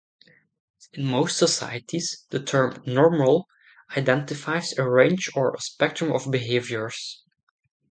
In 0.93 1.05
most 1.05 1.37
societies, 1.37 2.25
the 2.31 2.41
term 2.41 2.81
'normal' 2.87 3.43
identifies 3.95 4.75
a 4.79 4.89
range 4.89 5.29
or 5.35 5.55
spectrum 5.59 6.11
of 6.11 6.31
behaviors. 6.31 7.21